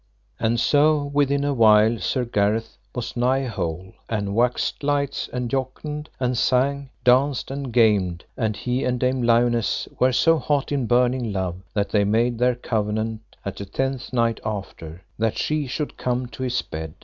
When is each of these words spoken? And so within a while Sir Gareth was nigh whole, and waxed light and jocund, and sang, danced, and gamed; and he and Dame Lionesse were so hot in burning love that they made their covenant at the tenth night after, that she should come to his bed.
And 0.39 0.59
so 0.59 1.11
within 1.13 1.43
a 1.43 1.53
while 1.53 1.99
Sir 1.99 2.25
Gareth 2.25 2.75
was 2.95 3.15
nigh 3.15 3.45
whole, 3.45 3.93
and 4.09 4.33
waxed 4.33 4.81
light 4.81 5.29
and 5.31 5.47
jocund, 5.47 6.09
and 6.19 6.35
sang, 6.35 6.89
danced, 7.03 7.51
and 7.51 7.71
gamed; 7.71 8.25
and 8.35 8.55
he 8.57 8.83
and 8.83 8.99
Dame 8.99 9.21
Lionesse 9.21 9.87
were 9.99 10.11
so 10.11 10.39
hot 10.39 10.71
in 10.71 10.87
burning 10.87 11.31
love 11.31 11.57
that 11.75 11.89
they 11.89 12.03
made 12.03 12.39
their 12.39 12.55
covenant 12.55 13.21
at 13.45 13.57
the 13.57 13.65
tenth 13.67 14.11
night 14.11 14.39
after, 14.43 15.03
that 15.19 15.37
she 15.37 15.67
should 15.67 15.97
come 15.97 16.25
to 16.29 16.41
his 16.41 16.59
bed. 16.63 16.95